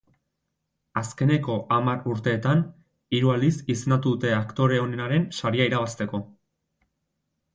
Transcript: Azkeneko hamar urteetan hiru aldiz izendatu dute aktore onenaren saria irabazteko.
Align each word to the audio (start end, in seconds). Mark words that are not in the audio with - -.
Azkeneko 1.01 1.57
hamar 1.75 2.07
urteetan 2.13 2.63
hiru 3.17 3.29
aldiz 3.33 3.53
izendatu 3.75 4.13
dute 4.15 4.33
aktore 4.39 4.79
onenaren 4.87 5.27
saria 5.41 5.71
irabazteko. 5.71 6.25